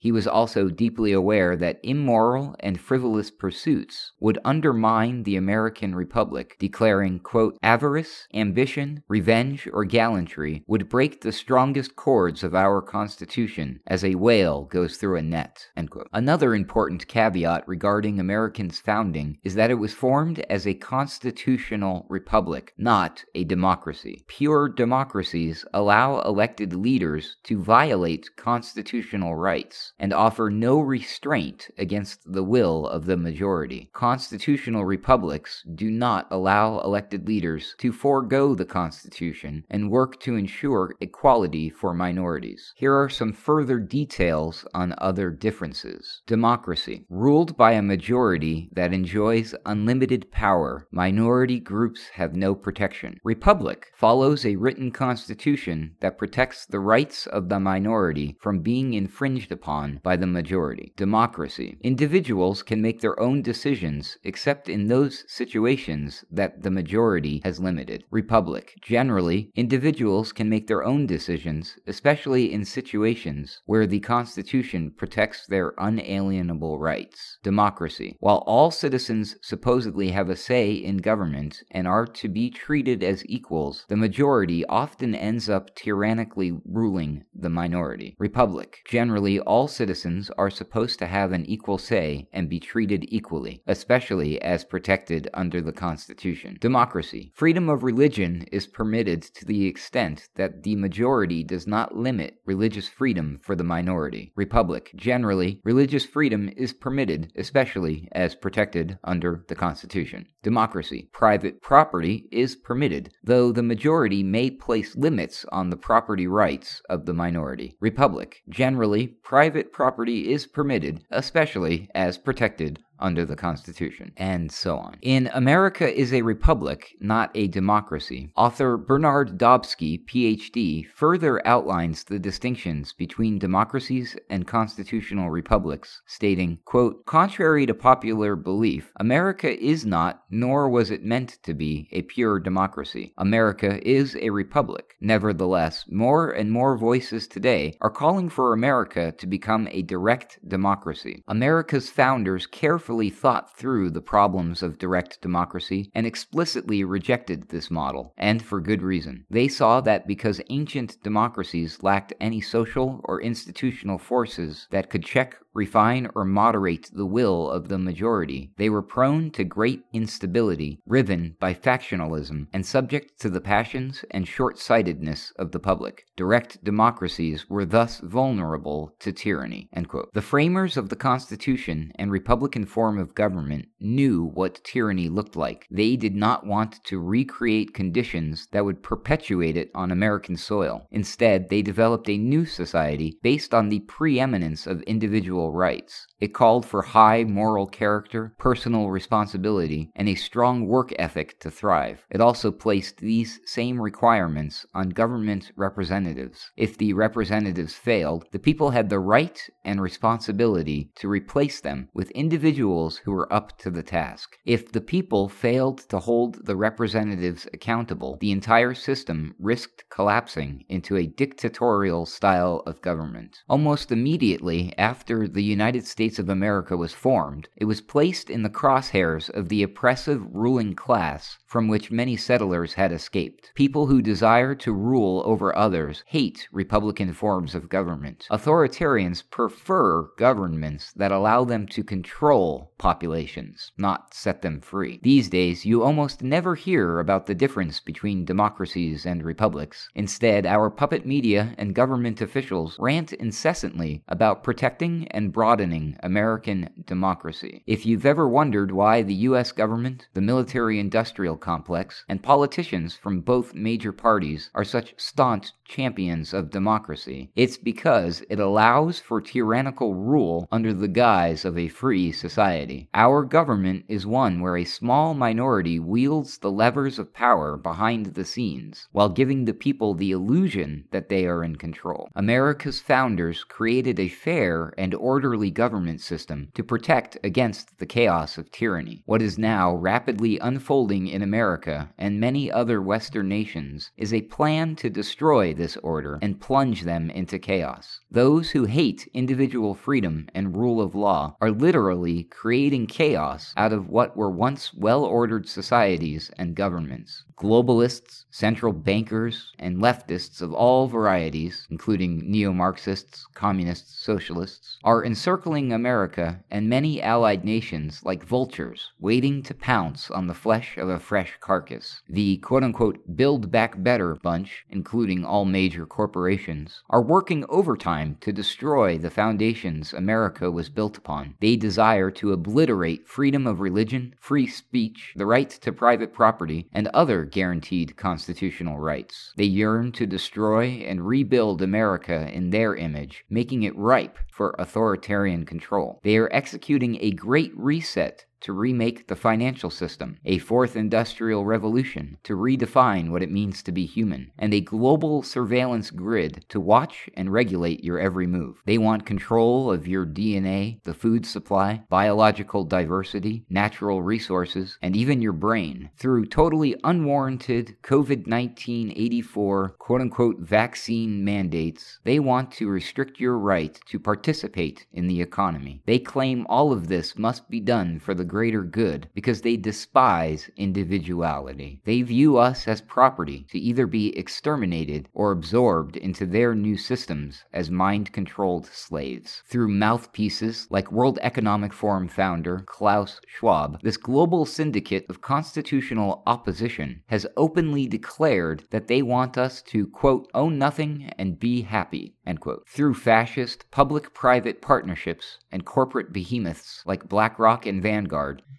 He 0.00 0.12
was 0.12 0.28
also 0.28 0.68
deeply 0.68 1.12
aware 1.12 1.56
that 1.56 1.80
immoral 1.82 2.54
and 2.60 2.78
frivolous 2.78 3.30
pursuits 3.30 4.12
would 4.20 4.38
undermine 4.44 5.24
the 5.24 5.36
American 5.36 5.94
Republic, 5.94 6.56
declaring, 6.60 7.18
quote, 7.18 7.58
Avarice, 7.62 8.28
ambition, 8.32 9.02
revenge, 9.08 9.68
or 9.72 9.84
gallantry 9.84 10.62
would 10.68 10.88
break 10.88 11.20
the 11.20 11.32
strongest 11.32 11.96
cords 11.96 12.44
of 12.44 12.54
our 12.54 12.80
Constitution 12.80 13.80
as 13.86 14.04
a 14.04 14.14
whale 14.14 14.64
goes 14.76 14.98
through 14.98 15.16
a 15.16 15.22
net. 15.22 15.68
Another 16.12 16.54
important 16.54 17.08
caveat 17.08 17.66
regarding 17.66 18.20
Americans' 18.20 18.78
founding 18.78 19.38
is 19.42 19.54
that 19.54 19.70
it 19.70 19.80
was 19.84 19.94
formed 19.94 20.40
as 20.50 20.66
a 20.66 20.74
constitutional 20.74 22.04
republic, 22.10 22.74
not 22.76 23.24
a 23.34 23.44
democracy. 23.44 24.22
Pure 24.26 24.68
democracies 24.84 25.64
allow 25.72 26.20
elected 26.20 26.74
leaders 26.74 27.38
to 27.44 27.62
violate 27.62 28.36
constitutional 28.36 29.34
rights 29.34 29.94
and 29.98 30.12
offer 30.12 30.50
no 30.50 30.78
restraint 30.78 31.70
against 31.78 32.20
the 32.30 32.44
will 32.44 32.86
of 32.86 33.06
the 33.06 33.16
majority. 33.16 33.88
Constitutional 33.94 34.84
republics 34.84 35.64
do 35.74 35.90
not 35.90 36.26
allow 36.30 36.80
elected 36.80 37.26
leaders 37.26 37.74
to 37.78 37.92
forego 37.92 38.54
the 38.54 38.66
Constitution 38.66 39.64
and 39.70 39.90
work 39.90 40.20
to 40.20 40.36
ensure 40.36 40.94
equality 41.00 41.70
for 41.70 41.94
minorities. 41.94 42.74
Here 42.76 42.94
are 42.94 43.08
some 43.08 43.32
further 43.32 43.78
details 43.78 44.65
on 44.74 44.94
other 44.98 45.30
differences. 45.30 46.22
Democracy. 46.26 47.04
Ruled 47.08 47.56
by 47.56 47.72
a 47.72 47.82
majority 47.82 48.68
that 48.72 48.92
enjoys 48.92 49.54
unlimited 49.64 50.30
power, 50.30 50.86
minority 50.90 51.60
groups 51.60 52.08
have 52.14 52.34
no 52.34 52.54
protection. 52.54 53.18
Republic 53.24 53.86
follows 53.94 54.44
a 54.44 54.56
written 54.56 54.90
constitution 54.90 55.94
that 56.00 56.18
protects 56.18 56.66
the 56.66 56.80
rights 56.80 57.26
of 57.26 57.48
the 57.48 57.60
minority 57.60 58.36
from 58.40 58.60
being 58.60 58.94
infringed 58.94 59.52
upon 59.52 60.00
by 60.02 60.16
the 60.16 60.26
majority. 60.26 60.92
Democracy. 60.96 61.76
Individuals 61.82 62.62
can 62.62 62.82
make 62.82 63.00
their 63.00 63.18
own 63.20 63.42
decisions 63.42 64.18
except 64.24 64.68
in 64.68 64.86
those 64.86 65.24
situations 65.28 66.24
that 66.30 66.62
the 66.62 66.70
majority 66.70 67.40
has 67.44 67.60
limited. 67.60 68.04
Republic. 68.10 68.74
Generally, 68.82 69.50
individuals 69.54 70.32
can 70.32 70.48
make 70.48 70.66
their 70.66 70.84
own 70.84 71.06
decisions, 71.06 71.78
especially 71.86 72.52
in 72.52 72.64
situations 72.64 73.60
where 73.66 73.86
the 73.86 74.00
Constitution 74.00 74.55
protects 74.96 75.46
their 75.46 75.74
unalienable 75.78 76.78
rights. 76.78 77.38
Democracy. 77.42 78.16
While 78.20 78.44
all 78.46 78.70
citizens 78.70 79.36
supposedly 79.42 80.10
have 80.10 80.30
a 80.30 80.36
say 80.36 80.72
in 80.72 80.98
government 80.98 81.62
and 81.70 81.86
are 81.86 82.06
to 82.06 82.28
be 82.28 82.50
treated 82.50 83.02
as 83.02 83.24
equals, 83.26 83.84
the 83.88 83.96
majority 83.96 84.64
often 84.66 85.14
ends 85.14 85.48
up 85.48 85.74
tyrannically 85.74 86.52
ruling 86.64 87.24
the 87.34 87.50
minority. 87.50 88.16
Republic. 88.18 88.78
Generally, 88.88 89.40
all 89.40 89.68
citizens 89.68 90.30
are 90.38 90.50
supposed 90.50 90.98
to 90.98 91.06
have 91.06 91.32
an 91.32 91.44
equal 91.46 91.78
say 91.78 92.28
and 92.32 92.48
be 92.48 92.60
treated 92.60 93.04
equally, 93.08 93.62
especially 93.66 94.40
as 94.42 94.64
protected 94.64 95.28
under 95.34 95.60
the 95.60 95.72
Constitution. 95.72 96.56
Democracy. 96.60 97.32
Freedom 97.34 97.68
of 97.68 97.82
religion 97.82 98.46
is 98.52 98.66
permitted 98.66 99.22
to 99.22 99.44
the 99.44 99.66
extent 99.66 100.28
that 100.36 100.62
the 100.62 100.76
majority 100.76 101.42
does 101.42 101.66
not 101.66 101.96
limit 101.96 102.38
religious 102.44 102.88
freedom 102.88 103.38
for 103.42 103.54
the 103.54 103.64
minority. 103.64 104.32
Republic. 104.46 104.92
Generally, 104.94 105.60
religious 105.64 106.04
freedom 106.04 106.48
is 106.56 106.72
permitted, 106.72 107.32
especially 107.34 108.08
as 108.12 108.36
protected 108.36 108.96
under 109.02 109.44
the 109.48 109.56
Constitution. 109.56 110.28
Democracy. 110.46 111.08
Private 111.12 111.60
property 111.60 112.28
is 112.30 112.54
permitted, 112.54 113.10
though 113.24 113.50
the 113.50 113.64
majority 113.64 114.22
may 114.22 114.48
place 114.48 114.94
limits 114.94 115.44
on 115.50 115.70
the 115.70 115.76
property 115.76 116.28
rights 116.28 116.80
of 116.88 117.04
the 117.04 117.12
minority. 117.12 117.76
Republic. 117.80 118.44
Generally, 118.48 119.08
private 119.24 119.72
property 119.72 120.32
is 120.32 120.46
permitted, 120.46 121.02
especially 121.10 121.88
as 121.96 122.16
protected 122.16 122.78
under 122.98 123.24
the 123.24 123.36
Constitution, 123.36 124.12
and 124.16 124.50
so 124.50 124.76
on. 124.76 124.96
In 125.02 125.28
America 125.34 125.92
is 125.92 126.12
a 126.12 126.22
Republic, 126.22 126.94
not 127.00 127.30
a 127.34 127.48
Democracy, 127.48 128.32
author 128.36 128.76
Bernard 128.76 129.38
Dobski, 129.38 130.04
PhD, 130.06 130.86
further 130.86 131.46
outlines 131.46 132.04
the 132.04 132.18
distinctions 132.18 132.92
between 132.92 133.38
democracies 133.38 134.16
and 134.30 134.46
constitutional 134.46 135.30
republics, 135.30 136.00
stating, 136.06 136.58
quote, 136.64 137.04
Contrary 137.06 137.66
to 137.66 137.74
popular 137.74 138.36
belief, 138.36 138.92
America 138.96 139.62
is 139.62 139.84
not, 139.84 140.22
nor 140.36 140.68
was 140.68 140.90
it 140.90 141.04
meant 141.04 141.38
to 141.42 141.54
be, 141.54 141.88
a 141.92 142.02
pure 142.02 142.38
democracy. 142.38 143.14
America 143.16 143.80
is 143.88 144.16
a 144.16 144.28
republic. 144.30 144.94
Nevertheless, 145.00 145.84
more 145.90 146.30
and 146.30 146.52
more 146.52 146.76
voices 146.76 147.26
today 147.26 147.76
are 147.80 147.90
calling 147.90 148.28
for 148.28 148.52
America 148.52 149.12
to 149.12 149.26
become 149.26 149.66
a 149.70 149.82
direct 149.82 150.38
democracy. 150.46 151.24
America's 151.26 151.88
founders 151.88 152.46
carefully 152.46 153.08
thought 153.08 153.56
through 153.56 153.90
the 153.90 154.02
problems 154.02 154.62
of 154.62 154.78
direct 154.78 155.22
democracy 155.22 155.90
and 155.94 156.06
explicitly 156.06 156.84
rejected 156.84 157.48
this 157.48 157.70
model, 157.70 158.12
and 158.18 158.44
for 158.44 158.60
good 158.60 158.82
reason. 158.82 159.24
They 159.30 159.48
saw 159.48 159.80
that 159.80 160.06
because 160.06 160.40
ancient 160.50 161.02
democracies 161.02 161.82
lacked 161.82 162.12
any 162.20 162.42
social 162.42 163.00
or 163.04 163.22
institutional 163.22 163.98
forces 163.98 164.66
that 164.70 164.90
could 164.90 165.04
check 165.04 165.36
refine, 165.56 166.08
or 166.14 166.24
moderate 166.24 166.90
the 166.92 167.06
will 167.06 167.50
of 167.50 167.68
the 167.68 167.78
majority. 167.78 168.52
They 168.56 168.68
were 168.68 168.82
prone 168.82 169.30
to 169.32 169.44
great 169.44 169.82
instability, 169.92 170.80
riven 170.86 171.36
by 171.40 171.54
factionalism, 171.54 172.46
and 172.52 172.64
subject 172.64 173.18
to 173.20 173.30
the 173.30 173.40
passions 173.40 174.04
and 174.10 174.28
short 174.28 174.58
sightedness 174.58 175.32
of 175.38 175.52
the 175.52 175.58
public. 175.58 176.04
Direct 176.16 176.62
democracies 176.62 177.48
were 177.48 177.64
thus 177.64 177.98
vulnerable 178.00 178.94
to 179.00 179.12
tyranny. 179.12 179.68
The 180.12 180.22
framers 180.22 180.76
of 180.76 180.90
the 180.90 180.96
Constitution 180.96 181.92
and 181.96 182.10
Republican 182.10 182.66
form 182.66 182.98
of 182.98 183.14
government 183.14 183.68
knew 183.80 184.24
what 184.24 184.62
tyranny 184.64 185.08
looked 185.08 185.36
like. 185.36 185.66
They 185.70 185.96
did 185.96 186.14
not 186.14 186.46
want 186.46 186.82
to 186.84 186.98
recreate 186.98 187.74
conditions 187.74 188.48
that 188.52 188.64
would 188.64 188.82
perpetuate 188.82 189.56
it 189.56 189.70
on 189.74 189.90
American 189.90 190.36
soil. 190.36 190.86
Instead, 190.90 191.48
they 191.48 191.62
developed 191.62 192.08
a 192.08 192.16
new 192.16 192.44
society 192.44 193.18
based 193.22 193.52
on 193.52 193.68
the 193.68 193.80
preeminence 193.80 194.66
of 194.66 194.82
individual 194.82 195.52
rights. 195.52 196.06
It 196.18 196.32
called 196.32 196.64
for 196.64 196.80
high 196.80 197.24
moral 197.24 197.66
character, 197.66 198.34
personal 198.38 198.88
responsibility, 198.88 199.90
and 199.94 200.08
a 200.08 200.14
strong 200.14 200.66
work 200.66 200.94
ethic 200.98 201.38
to 201.40 201.50
thrive. 201.50 202.06
It 202.10 202.22
also 202.22 202.50
placed 202.50 202.98
these 202.98 203.38
same 203.44 203.78
requirements 203.78 204.64
on 204.72 204.90
government 204.90 205.52
representatives. 205.56 206.50
If 206.56 206.78
the 206.78 206.94
representatives 206.94 207.74
failed, 207.74 208.24
the 208.32 208.38
people 208.38 208.70
had 208.70 208.88
the 208.88 208.98
right 208.98 209.38
and 209.62 209.82
responsibility 209.82 210.90
to 210.96 211.08
replace 211.08 211.60
them 211.60 211.90
with 211.92 212.10
individuals 212.12 212.96
who 213.04 213.12
were 213.12 213.30
up 213.30 213.58
to 213.58 213.70
the 213.70 213.82
task. 213.82 214.38
If 214.46 214.72
the 214.72 214.80
people 214.80 215.28
failed 215.28 215.80
to 215.90 215.98
hold 215.98 216.46
the 216.46 216.56
representatives 216.56 217.46
accountable, 217.52 218.16
the 218.22 218.32
entire 218.32 218.72
system 218.72 219.34
risked 219.38 219.84
collapsing 219.90 220.64
into 220.70 220.96
a 220.96 221.06
dictatorial 221.06 222.06
style 222.06 222.62
of 222.66 222.80
government. 222.80 223.42
Almost 223.48 223.92
immediately 223.92 224.72
after 224.78 225.28
the 225.28 225.42
United 225.42 225.86
States 225.86 226.05
of 226.18 226.28
America 226.28 226.76
was 226.76 226.92
formed, 226.92 227.48
it 227.56 227.64
was 227.64 227.80
placed 227.80 228.30
in 228.30 228.42
the 228.42 228.48
crosshairs 228.48 229.28
of 229.30 229.48
the 229.48 229.62
oppressive 229.62 230.22
ruling 230.32 230.74
class 230.74 231.38
from 231.46 231.68
which 231.68 231.90
many 231.90 232.16
settlers 232.16 232.74
had 232.74 232.92
escaped. 232.92 233.52
People 233.54 233.86
who 233.86 234.02
desire 234.02 234.54
to 234.54 234.72
rule 234.72 235.22
over 235.24 235.56
others 235.56 236.04
hate 236.06 236.48
Republican 236.52 237.12
forms 237.12 237.54
of 237.54 237.68
government. 237.68 238.26
Authoritarians 238.30 239.22
prefer 239.30 240.02
governments 240.16 240.92
that 240.92 241.12
allow 241.12 241.44
them 241.44 241.66
to 241.66 241.82
control 241.82 242.72
populations, 242.78 243.72
not 243.78 244.12
set 244.12 244.42
them 244.42 244.60
free. 244.60 245.00
These 245.02 245.28
days, 245.28 245.64
you 245.64 245.82
almost 245.82 246.22
never 246.22 246.54
hear 246.54 247.00
about 247.00 247.26
the 247.26 247.34
difference 247.34 247.80
between 247.80 248.24
democracies 248.24 249.06
and 249.06 249.24
republics. 249.24 249.88
Instead, 249.94 250.46
our 250.46 250.70
puppet 250.70 251.06
media 251.06 251.54
and 251.58 251.74
government 251.74 252.20
officials 252.20 252.76
rant 252.78 253.12
incessantly 253.14 254.02
about 254.08 254.44
protecting 254.44 255.08
and 255.08 255.32
broadening 255.32 255.95
American 256.02 256.70
democracy. 256.86 257.62
If 257.66 257.86
you've 257.86 258.06
ever 258.06 258.28
wondered 258.28 258.70
why 258.70 259.02
the 259.02 259.14
U.S. 259.14 259.52
government, 259.52 260.08
the 260.14 260.20
military 260.20 260.78
industrial 260.78 261.36
complex, 261.36 262.04
and 262.08 262.22
politicians 262.22 262.94
from 262.94 263.20
both 263.20 263.54
major 263.54 263.92
parties 263.92 264.50
are 264.54 264.64
such 264.64 264.94
staunch 264.96 265.52
champions 265.64 266.32
of 266.32 266.50
democracy, 266.50 267.30
it's 267.34 267.56
because 267.56 268.22
it 268.30 268.38
allows 268.38 269.00
for 269.00 269.20
tyrannical 269.20 269.94
rule 269.94 270.46
under 270.52 270.72
the 270.72 270.88
guise 270.88 271.44
of 271.44 271.58
a 271.58 271.68
free 271.68 272.12
society. 272.12 272.88
Our 272.94 273.24
government 273.24 273.84
is 273.88 274.06
one 274.06 274.40
where 274.40 274.56
a 274.56 274.64
small 274.64 275.14
minority 275.14 275.78
wields 275.78 276.38
the 276.38 276.50
levers 276.50 276.98
of 276.98 277.12
power 277.12 277.56
behind 277.56 278.06
the 278.06 278.24
scenes, 278.24 278.88
while 278.92 279.08
giving 279.08 279.44
the 279.44 279.54
people 279.54 279.94
the 279.94 280.12
illusion 280.12 280.84
that 280.90 281.08
they 281.08 281.26
are 281.26 281.42
in 281.42 281.56
control. 281.56 282.08
America's 282.14 282.80
founders 282.80 283.44
created 283.44 283.98
a 283.98 284.08
fair 284.08 284.72
and 284.78 284.94
orderly 284.94 285.50
government 285.50 285.85
system 286.00 286.50
to 286.54 286.64
protect 286.64 287.16
against 287.22 287.78
the 287.78 287.86
chaos 287.86 288.38
of 288.38 288.50
tyranny. 288.50 289.02
What 289.06 289.22
is 289.22 289.38
now 289.38 289.74
rapidly 289.74 290.38
unfolding 290.38 291.06
in 291.06 291.22
America 291.22 291.92
and 291.98 292.20
many 292.20 292.50
other 292.50 292.82
Western 292.82 293.28
nations 293.28 293.90
is 293.96 294.12
a 294.12 294.22
plan 294.22 294.76
to 294.76 294.90
destroy 294.90 295.54
this 295.54 295.76
order 295.78 296.18
and 296.20 296.40
plunge 296.40 296.82
them 296.82 297.10
into 297.10 297.38
chaos. 297.38 298.00
Those 298.16 298.52
who 298.52 298.64
hate 298.64 299.10
individual 299.12 299.74
freedom 299.74 300.30
and 300.34 300.56
rule 300.56 300.80
of 300.80 300.94
law 300.94 301.36
are 301.38 301.50
literally 301.50 302.24
creating 302.24 302.86
chaos 302.86 303.52
out 303.58 303.74
of 303.74 303.90
what 303.90 304.16
were 304.16 304.30
once 304.30 304.72
well 304.72 305.04
ordered 305.04 305.46
societies 305.46 306.30
and 306.38 306.54
governments. 306.54 307.24
Globalists, 307.36 308.24
central 308.30 308.72
bankers, 308.72 309.52
and 309.58 309.76
leftists 309.76 310.40
of 310.40 310.54
all 310.54 310.86
varieties, 310.86 311.66
including 311.70 312.22
neo 312.24 312.54
Marxists, 312.54 313.26
communists, 313.34 314.02
socialists, 314.02 314.78
are 314.82 315.04
encircling 315.04 315.70
America 315.70 316.42
and 316.50 316.70
many 316.70 317.02
allied 317.02 317.44
nations 317.44 318.00
like 318.02 318.24
vultures 318.24 318.92
waiting 318.98 319.42
to 319.42 319.52
pounce 319.52 320.10
on 320.10 320.26
the 320.26 320.32
flesh 320.32 320.78
of 320.78 320.88
a 320.88 320.98
fresh 320.98 321.34
carcass. 321.40 322.00
The 322.08 322.38
quote 322.38 322.64
unquote 322.64 323.14
Build 323.14 323.50
Back 323.50 323.82
Better 323.82 324.14
bunch, 324.14 324.64
including 324.70 325.22
all 325.22 325.44
major 325.44 325.84
corporations, 325.84 326.80
are 326.88 327.02
working 327.02 327.44
overtime 327.50 328.05
to 328.20 328.32
destroy 328.32 328.96
the 328.96 329.10
foundations 329.10 329.92
America 329.92 330.50
was 330.50 330.68
built 330.68 330.96
upon. 330.96 331.34
They 331.40 331.56
desire 331.56 332.10
to 332.12 332.32
obliterate 332.32 333.08
freedom 333.08 333.46
of 333.46 333.60
religion, 333.60 334.14
free 334.20 334.46
speech, 334.46 335.12
the 335.16 335.26
right 335.26 335.50
to 335.50 335.72
private 335.72 336.12
property, 336.12 336.68
and 336.72 336.86
other 336.88 337.24
guaranteed 337.24 337.96
constitutional 337.96 338.78
rights. 338.78 339.32
They 339.36 339.44
yearn 339.44 339.92
to 339.92 340.06
destroy 340.06 340.84
and 340.86 341.06
rebuild 341.06 341.62
America 341.62 342.30
in 342.32 342.50
their 342.50 342.76
image, 342.76 343.24
making 343.28 343.64
it 343.64 343.76
ripe 343.76 344.18
for 344.30 344.54
authoritarian 344.58 345.44
control. 345.44 346.00
They 346.04 346.16
are 346.18 346.32
executing 346.32 346.98
a 347.00 347.10
great 347.10 347.52
reset 347.56 348.26
to 348.46 348.52
remake 348.52 349.08
the 349.08 349.16
financial 349.16 349.70
system, 349.70 350.18
a 350.24 350.38
fourth 350.38 350.76
industrial 350.76 351.44
revolution 351.44 352.16
to 352.22 352.36
redefine 352.36 353.10
what 353.10 353.20
it 353.20 353.28
means 353.32 353.60
to 353.60 353.72
be 353.72 353.84
human, 353.84 354.30
and 354.38 354.54
a 354.54 354.60
global 354.60 355.20
surveillance 355.20 355.90
grid 355.90 356.44
to 356.48 356.60
watch 356.60 357.10
and 357.14 357.32
regulate 357.32 357.82
your 357.82 357.98
every 357.98 358.28
move. 358.28 358.62
They 358.64 358.78
want 358.78 359.04
control 359.04 359.72
of 359.72 359.88
your 359.88 360.06
DNA, 360.06 360.80
the 360.84 360.94
food 360.94 361.26
supply, 361.26 361.82
biological 361.88 362.62
diversity, 362.62 363.44
natural 363.50 364.00
resources, 364.00 364.78
and 364.80 364.94
even 364.94 365.20
your 365.20 365.32
brain 365.32 365.90
through 365.96 366.26
totally 366.26 366.76
unwarranted 366.84 367.74
COVID 367.82 368.28
19 368.28 368.92
84 368.94 369.70
quote 369.70 370.00
unquote 370.00 370.38
vaccine 370.38 371.24
mandates. 371.24 371.98
They 372.04 372.20
want 372.20 372.52
to 372.52 372.68
restrict 372.68 373.18
your 373.18 373.36
right 373.36 373.76
to 373.86 373.98
participate 373.98 374.86
in 374.92 375.08
the 375.08 375.20
economy. 375.20 375.82
They 375.84 375.98
claim 375.98 376.46
all 376.48 376.70
of 376.70 376.86
this 376.86 377.18
must 377.18 377.50
be 377.50 377.58
done 377.58 377.98
for 377.98 378.14
the 378.14 378.35
greater 378.36 378.62
good 378.62 379.08
because 379.14 379.40
they 379.40 379.56
despise 379.56 380.50
individuality. 380.58 381.80
They 381.86 382.02
view 382.02 382.36
us 382.36 382.68
as 382.68 382.82
property 382.82 383.46
to 383.50 383.58
either 383.58 383.86
be 383.86 384.14
exterminated 384.14 385.08
or 385.14 385.32
absorbed 385.32 385.96
into 385.96 386.26
their 386.26 386.54
new 386.54 386.76
systems 386.76 387.44
as 387.54 387.70
mind 387.70 388.12
controlled 388.12 388.66
slaves. 388.66 389.42
Through 389.46 389.68
mouthpieces 389.68 390.66
like 390.68 390.92
World 390.92 391.18
Economic 391.22 391.72
Forum 391.72 392.08
founder 392.08 392.62
Klaus 392.66 393.22
Schwab, 393.26 393.80
this 393.80 393.96
global 393.96 394.44
syndicate 394.44 395.06
of 395.08 395.22
constitutional 395.22 396.22
opposition 396.26 397.04
has 397.06 397.26
openly 397.38 397.86
declared 397.86 398.64
that 398.70 398.86
they 398.86 399.00
want 399.00 399.38
us 399.38 399.62
to, 399.62 399.86
quote, 399.86 400.28
own 400.34 400.58
nothing 400.58 401.10
and 401.16 401.40
be 401.40 401.62
happy, 401.62 402.16
end 402.26 402.40
quote. 402.40 402.68
Through 402.68 402.94
fascist 402.96 403.64
public 403.70 404.12
private 404.12 404.60
partnerships 404.60 405.38
and 405.50 405.64
corporate 405.64 406.12
behemoths 406.12 406.82
like 406.84 407.08
BlackRock 407.08 407.64
and 407.64 407.82
Vanguard, 407.82 408.15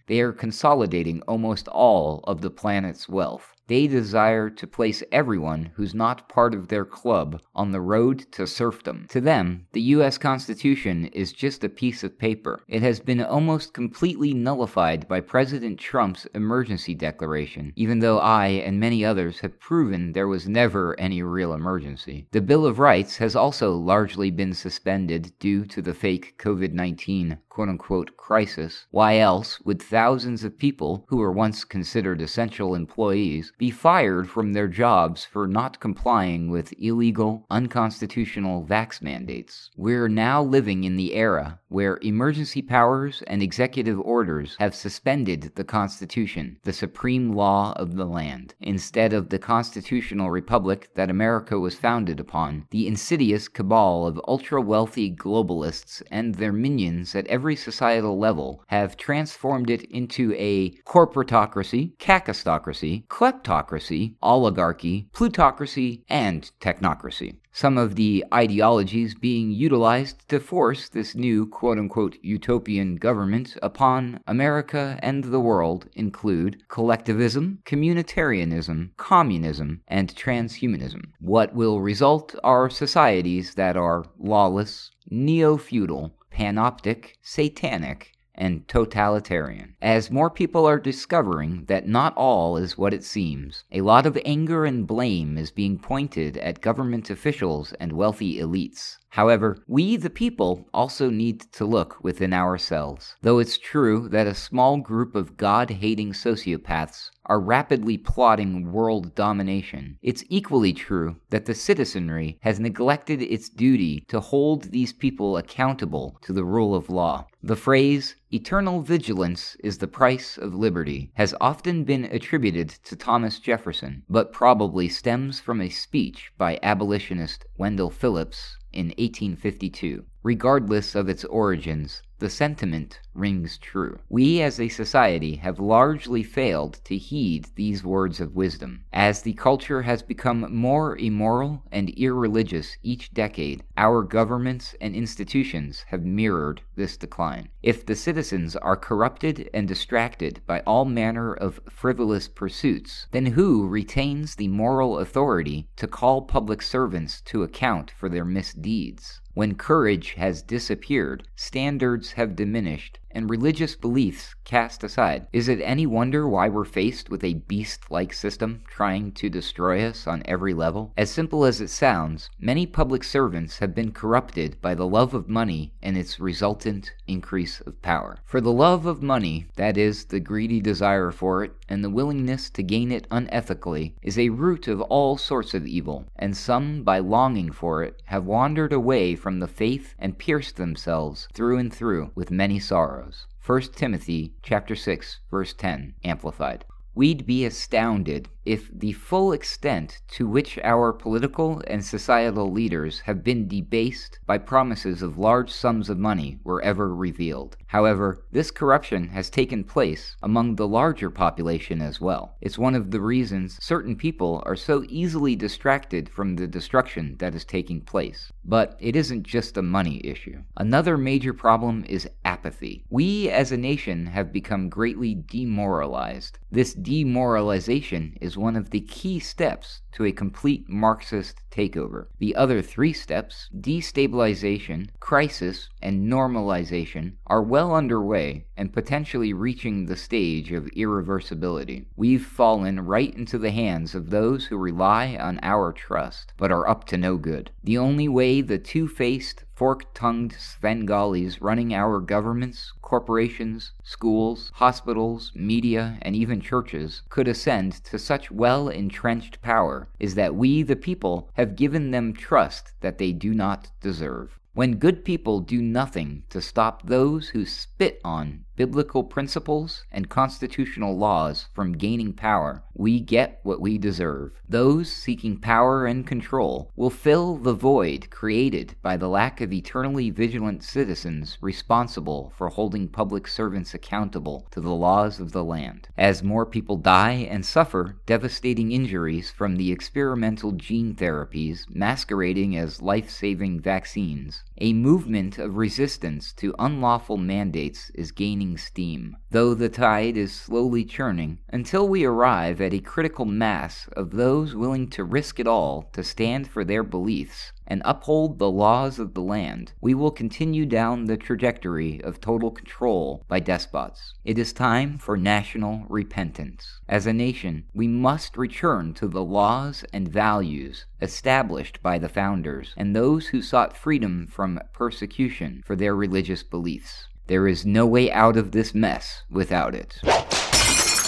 they 0.07 0.21
are 0.21 0.31
consolidating 0.31 1.21
almost 1.23 1.67
all 1.67 2.23
of 2.25 2.41
the 2.41 2.49
planet's 2.49 3.09
wealth. 3.09 3.56
They 3.67 3.87
desire 3.87 4.49
to 4.49 4.65
place 4.65 5.03
everyone 5.11 5.71
who's 5.75 5.93
not 5.93 6.29
part 6.29 6.53
of 6.53 6.69
their 6.69 6.85
club 6.85 7.41
on 7.53 7.71
the 7.71 7.81
road 7.81 8.25
to 8.31 8.47
serfdom. 8.47 9.07
To 9.09 9.19
them, 9.19 9.67
the 9.73 9.81
U.S. 9.81 10.17
Constitution 10.17 11.07
is 11.07 11.33
just 11.33 11.63
a 11.63 11.69
piece 11.69 12.03
of 12.03 12.17
paper. 12.17 12.63
It 12.69 12.81
has 12.81 13.01
been 13.01 13.21
almost 13.21 13.73
completely 13.73 14.33
nullified 14.33 15.07
by 15.07 15.19
President 15.19 15.79
Trump's 15.79 16.25
emergency 16.33 16.95
declaration, 16.95 17.73
even 17.75 17.99
though 17.99 18.19
I 18.19 18.47
and 18.47 18.79
many 18.79 19.03
others 19.03 19.39
have 19.39 19.59
proven 19.59 20.13
there 20.13 20.29
was 20.29 20.47
never 20.47 20.97
any 20.97 21.21
real 21.21 21.53
emergency. 21.53 22.27
The 22.31 22.41
Bill 22.41 22.65
of 22.65 22.79
Rights 22.79 23.17
has 23.17 23.35
also 23.35 23.73
largely 23.73 24.31
been 24.31 24.53
suspended 24.53 25.33
due 25.39 25.65
to 25.65 25.81
the 25.81 25.93
fake 25.93 26.35
COVID 26.37 26.71
19 26.71 27.39
quote 27.57 27.69
unquote 27.69 28.15
crisis. 28.17 28.85
Why 28.91 29.17
else 29.17 29.59
would 29.61 29.81
thousands 29.81 30.43
of 30.43 30.59
people 30.59 31.05
who 31.07 31.17
were 31.17 31.31
once 31.31 31.63
considered 31.63 32.21
essential 32.21 32.75
employees 32.75 33.51
be 33.57 33.71
fired 33.71 34.29
from 34.29 34.53
their 34.53 34.67
jobs 34.67 35.25
for 35.25 35.47
not 35.47 35.79
complying 35.79 36.49
with 36.49 36.73
illegal, 36.79 37.45
unconstitutional 37.49 38.63
vax 38.63 39.01
mandates? 39.01 39.71
We're 39.75 40.07
now 40.07 40.43
living 40.43 40.83
in 40.83 40.95
the 40.95 41.15
era 41.15 41.59
where 41.69 41.97
emergency 42.01 42.61
powers 42.61 43.23
and 43.27 43.41
executive 43.41 43.99
orders 43.99 44.55
have 44.59 44.75
suspended 44.75 45.51
the 45.55 45.63
Constitution, 45.63 46.57
the 46.63 46.71
supreme 46.71 47.33
law 47.33 47.73
of 47.77 47.95
the 47.95 48.05
land. 48.05 48.53
Instead 48.61 49.11
of 49.11 49.29
the 49.29 49.39
constitutional 49.39 50.29
republic 50.29 50.89
that 50.95 51.09
America 51.09 51.59
was 51.59 51.75
founded 51.75 52.19
upon, 52.19 52.65
the 52.69 52.87
insidious 52.87 53.47
cabal 53.47 54.05
of 54.05 54.21
ultra 54.27 54.61
wealthy 54.61 55.13
globalists 55.13 56.01
and 56.11 56.35
their 56.35 56.53
minions 56.53 57.15
at 57.15 57.27
every 57.27 57.55
societal 57.55 58.17
level 58.19 58.63
have 58.67 58.95
transformed 58.97 59.69
it 59.69 59.81
into 59.83 60.33
a 60.37 60.71
corporatocracy, 60.81 61.97
kakistocracy, 61.97 63.05
kleptocracy, 63.07 63.46
oligarchy, 63.49 65.07
plutocracy, 65.13 66.03
and 66.09 66.51
technocracy. 66.59 67.37
Some 67.51 67.77
of 67.77 67.95
the 67.95 68.23
ideologies 68.31 69.15
being 69.15 69.49
utilized 69.49 70.29
to 70.29 70.39
force 70.39 70.89
this 70.89 71.15
new 71.15 71.47
quote 71.47 71.79
unquote 71.79 72.17
utopian 72.21 72.97
government 72.97 73.57
upon 73.63 74.19
America 74.27 74.99
and 75.01 75.23
the 75.23 75.39
world 75.39 75.89
include 75.93 76.61
collectivism, 76.67 77.59
communitarianism, 77.65 78.91
communism, 78.97 79.81
and 79.87 80.13
transhumanism. 80.13 81.05
What 81.19 81.55
will 81.55 81.81
result 81.81 82.35
are 82.43 82.69
societies 82.69 83.55
that 83.55 83.75
are 83.75 84.05
lawless, 84.19 84.91
neo 85.09 85.57
feudal, 85.57 86.13
panoptic, 86.31 87.13
satanic, 87.23 88.11
and 88.37 88.67
totalitarian. 88.67 89.75
As 89.81 90.11
more 90.11 90.29
people 90.29 90.65
are 90.65 90.79
discovering 90.79 91.65
that 91.65 91.87
not 91.87 92.15
all 92.15 92.57
is 92.57 92.77
what 92.77 92.93
it 92.93 93.03
seems, 93.03 93.63
a 93.71 93.81
lot 93.81 94.05
of 94.05 94.17
anger 94.25 94.65
and 94.65 94.85
blame 94.85 95.37
is 95.37 95.51
being 95.51 95.79
pointed 95.79 96.37
at 96.37 96.61
government 96.61 97.09
officials 97.09 97.73
and 97.73 97.91
wealthy 97.93 98.37
elites. 98.39 98.97
However, 99.11 99.57
we, 99.67 99.95
the 99.95 100.09
people, 100.09 100.67
also 100.73 101.09
need 101.09 101.39
to 101.53 101.65
look 101.65 102.03
within 102.03 102.33
ourselves. 102.33 103.15
Though 103.21 103.39
it's 103.39 103.57
true 103.57 104.09
that 104.09 104.27
a 104.27 104.35
small 104.35 104.77
group 104.77 105.15
of 105.15 105.37
God 105.37 105.69
hating 105.69 106.11
sociopaths 106.11 107.09
are 107.25 107.39
rapidly 107.39 107.97
plotting 107.97 108.71
world 108.71 109.15
domination, 109.15 109.97
it's 110.01 110.25
equally 110.29 110.73
true 110.73 111.15
that 111.29 111.45
the 111.45 111.55
citizenry 111.55 112.37
has 112.41 112.59
neglected 112.59 113.21
its 113.21 113.49
duty 113.49 114.03
to 114.09 114.19
hold 114.19 114.63
these 114.63 114.93
people 114.93 115.37
accountable 115.37 116.19
to 116.21 116.33
the 116.33 116.45
rule 116.45 116.75
of 116.75 116.89
law. 116.89 117.25
The 117.41 117.55
phrase, 117.55 118.17
eternal 118.31 118.81
vigilance 118.81 119.55
is 119.63 119.77
the 119.77 119.87
price 119.87 120.37
of 120.37 120.53
liberty, 120.53 121.11
has 121.13 121.33
often 121.39 121.85
been 121.85 122.05
attributed 122.05 122.69
to 122.83 122.95
Thomas 122.95 123.39
Jefferson, 123.39 124.03
but 124.09 124.33
probably 124.33 124.89
stems 124.89 125.39
from 125.39 125.61
a 125.61 125.69
speech 125.69 126.33
by 126.37 126.59
abolitionist 126.61 127.45
Wendell 127.57 127.89
Phillips 127.89 128.56
in 128.77 128.93
1852. 128.99 130.05
Regardless 130.27 130.93
of 130.93 131.07
its 131.07 131.23
origins, 131.23 132.03
the 132.19 132.29
sentiment 132.29 132.99
rings 133.13 133.57
true. 133.57 133.97
We 134.09 134.41
as 134.41 134.59
a 134.59 134.67
society 134.67 135.37
have 135.37 135.57
largely 135.57 136.21
failed 136.21 136.81
to 136.83 136.97
heed 136.97 137.47
these 137.55 137.85
words 137.85 138.19
of 138.19 138.35
wisdom. 138.35 138.83
As 138.91 139.21
the 139.21 139.31
culture 139.31 139.83
has 139.83 140.03
become 140.03 140.53
more 140.53 140.97
immoral 140.97 141.63
and 141.71 141.91
irreligious 141.91 142.75
each 142.83 143.13
decade, 143.13 143.63
our 143.77 144.03
governments 144.03 144.75
and 144.81 144.93
institutions 144.93 145.85
have 145.87 146.03
mirrored 146.03 146.61
this 146.75 146.97
decline. 146.97 147.47
If 147.63 147.85
the 147.85 147.95
citizens 147.95 148.57
are 148.57 148.75
corrupted 148.75 149.49
and 149.53 149.65
distracted 149.65 150.41
by 150.45 150.59
all 150.67 150.83
manner 150.83 151.33
of 151.33 151.61
frivolous 151.69 152.27
pursuits, 152.27 153.07
then 153.11 153.27
who 153.27 153.65
retains 153.65 154.35
the 154.35 154.49
moral 154.49 154.99
authority 154.99 155.69
to 155.77 155.87
call 155.87 156.23
public 156.23 156.61
servants 156.61 157.21
to 157.21 157.43
account 157.43 157.91
for 157.91 158.09
their 158.09 158.25
misdeeds? 158.25 159.21
When 159.37 159.53
courage 159.53 160.13
has 160.13 160.41
disappeared, 160.41 161.27
standards 161.35 162.13
have 162.13 162.35
diminished, 162.35 162.97
and 163.11 163.29
religious 163.29 163.75
beliefs 163.75 164.35
cast 164.43 164.83
aside. 164.83 165.27
Is 165.33 165.49
it 165.49 165.59
any 165.61 165.85
wonder 165.85 166.27
why 166.27 166.49
we're 166.49 166.65
faced 166.65 167.09
with 167.09 167.23
a 167.23 167.33
beast 167.33 167.89
like 167.89 168.13
system 168.13 168.63
trying 168.67 169.11
to 169.13 169.29
destroy 169.29 169.83
us 169.85 170.07
on 170.07 170.21
every 170.25 170.53
level? 170.53 170.93
As 170.97 171.09
simple 171.09 171.45
as 171.45 171.59
it 171.61 171.69
sounds, 171.69 172.29
many 172.39 172.65
public 172.65 173.03
servants 173.03 173.59
have 173.59 173.75
been 173.75 173.91
corrupted 173.91 174.61
by 174.61 174.75
the 174.75 174.87
love 174.87 175.13
of 175.13 175.27
money 175.27 175.73
and 175.81 175.97
its 175.97 176.19
resultant 176.19 176.93
increase 177.07 177.59
of 177.61 177.81
power. 177.81 178.17
For 178.25 178.41
the 178.41 178.51
love 178.51 178.85
of 178.85 179.01
money, 179.01 179.47
that 179.55 179.77
is, 179.77 180.05
the 180.05 180.19
greedy 180.19 180.61
desire 180.61 181.11
for 181.11 181.43
it, 181.43 181.53
and 181.69 181.83
the 181.83 181.89
willingness 181.89 182.49
to 182.51 182.63
gain 182.63 182.91
it 182.91 183.09
unethically, 183.09 183.93
is 184.01 184.17
a 184.17 184.29
root 184.29 184.67
of 184.67 184.81
all 184.81 185.17
sorts 185.17 185.53
of 185.53 185.65
evil, 185.65 186.05
and 186.15 186.35
some, 186.35 186.83
by 186.83 186.99
longing 186.99 187.51
for 187.51 187.83
it, 187.83 188.01
have 188.05 188.25
wandered 188.25 188.71
away 188.71 189.15
from 189.15 189.39
the 189.39 189.47
faith 189.47 189.95
and 189.99 190.17
pierced 190.17 190.55
themselves 190.55 191.27
through 191.33 191.57
and 191.57 191.73
through 191.73 192.11
with 192.15 192.31
many 192.31 192.59
sorrows. 192.59 193.06
1 193.45 193.61
Timothy 193.73 194.33
chapter 194.43 194.75
6 194.75 195.19
verse 195.31 195.53
10 195.53 195.93
amplified. 196.03 196.65
We'd 196.93 197.25
be 197.25 197.45
astounded 197.45 198.29
if 198.47 198.69
the 198.71 198.93
full 198.93 199.33
extent 199.33 199.99
to 200.07 200.25
which 200.25 200.57
our 200.63 200.93
political 200.93 201.61
and 201.67 201.83
societal 201.83 202.49
leaders 202.49 203.01
have 203.01 203.21
been 203.21 203.45
debased 203.45 204.19
by 204.25 204.37
promises 204.37 205.01
of 205.01 205.17
large 205.17 205.51
sums 205.51 205.89
of 205.89 205.99
money 205.99 206.39
were 206.45 206.61
ever 206.61 206.95
revealed. 206.95 207.57
However, 207.67 208.23
this 208.31 208.49
corruption 208.49 209.09
has 209.09 209.29
taken 209.29 209.65
place 209.65 210.15
among 210.23 210.55
the 210.55 210.67
larger 210.67 211.09
population 211.09 211.81
as 211.81 211.99
well. 211.99 212.37
It's 212.39 212.57
one 212.57 212.75
of 212.75 212.91
the 212.91 213.01
reasons 213.01 213.61
certain 213.61 213.97
people 213.97 214.41
are 214.45 214.55
so 214.55 214.85
easily 214.87 215.35
distracted 215.35 216.07
from 216.07 216.37
the 216.37 216.47
destruction 216.47 217.17
that 217.19 217.35
is 217.35 217.43
taking 217.43 217.81
place. 217.81 218.31
But 218.45 218.77
it 218.79 218.95
isn't 218.95 219.23
just 219.23 219.57
a 219.57 219.61
money 219.61 219.99
issue. 220.05 220.43
Another 220.55 220.97
major 220.97 221.33
problem 221.33 221.83
is 221.89 222.09
apathy. 222.23 222.85
We 222.89 223.29
as 223.29 223.51
a 223.51 223.57
nation 223.57 224.05
have 224.05 224.31
become 224.31 224.69
greatly 224.69 225.15
demoralized. 225.15 226.39
This 226.49 226.73
demoralization 226.73 228.17
is 228.21 228.36
one 228.37 228.55
of 228.55 228.69
the 228.69 228.81
key 228.81 229.19
steps 229.19 229.81
to 229.93 230.05
a 230.05 230.11
complete 230.11 230.69
Marxist 230.69 231.41
takeover. 231.51 232.07
The 232.19 232.35
other 232.35 232.61
three 232.61 232.93
steps, 232.93 233.49
destabilization, 233.59 234.89
crisis, 234.99 235.69
and 235.81 236.11
normalization, 236.11 237.13
are 237.25 237.41
well 237.41 237.73
underway 237.73 238.45
and 238.55 238.71
potentially 238.71 239.33
reaching 239.33 239.85
the 239.85 239.95
stage 239.95 240.51
of 240.51 240.65
irreversibility. 240.65 241.85
We've 241.95 242.25
fallen 242.25 242.79
right 242.81 243.13
into 243.15 243.37
the 243.37 243.51
hands 243.51 243.95
of 243.95 244.09
those 244.09 244.45
who 244.45 244.57
rely 244.57 245.17
on 245.19 245.39
our 245.41 245.73
trust, 245.73 246.33
but 246.37 246.51
are 246.51 246.69
up 246.69 246.85
to 246.85 246.97
no 246.97 247.17
good. 247.17 247.51
The 247.63 247.77
only 247.77 248.07
way 248.07 248.41
the 248.41 248.59
two 248.59 248.87
faced, 248.87 249.43
fork 249.57 249.91
tongued 249.95 250.33
Svengalis 250.33 251.41
running 251.41 251.73
our 251.73 251.99
governments, 251.99 252.73
corporations, 252.83 253.71
schools, 253.83 254.51
hospitals, 254.53 255.31
media, 255.33 255.97
and 256.03 256.15
even 256.15 256.39
churches 256.39 257.01
could 257.09 257.27
ascend 257.27 257.73
to 257.85 257.97
such 257.97 258.29
well 258.29 258.69
entrenched 258.69 259.41
power 259.41 259.87
is 259.99 260.13
that 260.13 260.35
we, 260.35 260.61
the 260.61 260.75
people, 260.75 261.31
have 261.33 261.55
given 261.55 261.89
them 261.89 262.13
trust 262.13 262.73
that 262.81 262.99
they 262.99 263.11
do 263.11 263.33
not 263.33 263.71
deserve. 263.81 264.37
When 264.53 264.75
good 264.75 265.03
people 265.03 265.39
do 265.39 265.59
nothing 265.59 266.21
to 266.29 266.39
stop 266.39 266.83
those 266.83 267.29
who 267.29 267.43
spit 267.43 267.99
on 268.03 268.45
biblical 268.57 269.03
principles 269.03 269.85
and 269.91 270.09
constitutional 270.09 270.97
laws 270.97 271.47
from 271.53 271.77
gaining 271.77 272.11
power, 272.11 272.63
we 272.73 272.99
get 272.99 273.39
what 273.43 273.61
we 273.61 273.77
deserve. 273.77 274.31
Those 274.49 274.91
seeking 274.91 275.37
power 275.37 275.85
and 275.85 276.05
control 276.05 276.71
will 276.75 276.89
fill 276.89 277.37
the 277.37 277.53
void 277.53 278.09
created 278.09 278.75
by 278.81 278.97
the 278.97 279.07
lack 279.07 279.39
of 279.39 279.53
eternally 279.53 280.09
vigilant 280.09 280.63
citizens 280.63 281.37
responsible 281.39 282.33
for 282.35 282.49
holding 282.49 282.87
public 282.87 283.27
servants 283.27 283.73
accountable 283.73 284.47
to 284.51 284.59
the 284.59 284.73
laws 284.73 285.19
of 285.19 285.31
the 285.31 285.43
land. 285.43 285.87
As 285.97 286.23
more 286.23 286.45
people 286.45 286.77
die 286.77 287.27
and 287.29 287.45
suffer 287.45 287.97
devastating 288.05 288.71
injuries 288.71 289.31
from 289.31 289.55
the 289.55 289.71
experimental 289.71 290.51
gene 290.51 290.95
therapies 290.95 291.65
masquerading 291.69 292.57
as 292.57 292.81
life 292.81 293.09
saving 293.09 293.61
vaccines, 293.61 294.43
a 294.59 294.73
movement 294.73 295.37
of 295.37 295.57
resistance 295.57 296.33
to 296.33 296.55
unlawful 296.57 297.17
mandates 297.17 297.91
is 297.91 298.11
gaining 298.11 298.57
steam, 298.57 299.15
though 299.31 299.53
the 299.53 299.69
tide 299.69 300.15
is 300.15 300.33
slowly 300.33 300.85
churning, 300.85 301.37
until 301.49 301.87
we 301.87 302.05
arrive 302.05 302.61
at 302.61 302.73
a 302.73 302.79
critical 302.79 303.25
mass 303.25 303.87
of 303.93 304.11
those 304.11 304.55
willing 304.55 304.89
to 304.89 305.03
risk 305.03 305.39
it 305.39 305.47
all 305.47 305.89
to 305.91 306.03
stand 306.03 306.47
for 306.47 306.63
their 306.63 306.83
beliefs 306.83 307.51
and 307.67 307.81
uphold 307.83 308.39
the 308.39 308.49
laws 308.49 308.97
of 308.97 309.13
the 309.13 309.21
land, 309.21 309.73
we 309.81 309.93
will 309.93 310.11
continue 310.11 310.65
down 310.65 311.05
the 311.05 311.17
trajectory 311.17 312.01
of 312.03 312.21
total 312.21 312.49
control 312.49 313.25
by 313.27 313.39
despots. 313.39 314.13
It 314.23 314.39
is 314.39 314.53
time 314.53 314.97
for 314.97 315.17
national 315.17 315.85
repentance. 315.89 316.79
As 316.87 317.05
a 317.05 317.13
nation, 317.13 317.65
we 317.73 317.87
must 317.87 318.37
return 318.37 318.93
to 318.93 319.07
the 319.07 319.23
laws 319.23 319.83
and 319.91 320.07
values 320.07 320.85
established 321.01 321.83
by 321.83 321.97
the 321.97 322.09
founders 322.09 322.73
and 322.77 322.95
those 322.95 323.27
who 323.27 323.41
sought 323.41 323.77
freedom 323.77 324.27
from 324.27 324.61
persecution 324.71 325.61
for 325.65 325.75
their 325.75 325.95
religious 325.95 326.43
beliefs. 326.43 327.09
There 327.27 327.47
is 327.47 327.65
no 327.65 327.85
way 327.85 328.09
out 328.09 328.37
of 328.37 328.51
this 328.51 328.73
mess 328.73 329.23
without 329.29 329.75
it. 329.75 329.99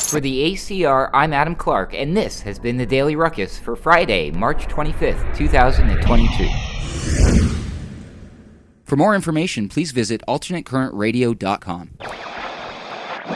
For 0.10 0.19
the 0.19 0.51
ACR, 0.51 1.10
I'm 1.13 1.32
Adam 1.32 1.55
Clark, 1.55 1.93
and 1.93 2.17
this 2.17 2.41
has 2.41 2.60
been 2.60 2.75
the 2.75 2.86
Daily 2.86 3.15
Ruckus 3.15 3.58
for 3.58 3.77
Friday, 3.77 4.29
March 4.32 4.67
25th, 4.67 5.38
2022. 5.38 6.49
For 8.84 8.97
more 8.97 9.15
information, 9.15 9.69
please 9.69 9.91
visit 9.91 10.21
alternatecurrentradio.com. 10.27 11.91